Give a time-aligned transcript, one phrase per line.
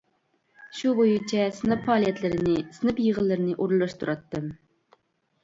[0.77, 4.51] شۇ بويىچە سىنىپ پائالىيەتلىرىنى، سىنىپ يىغىنلىرىنى ئورۇنلاشتۇراتتىم.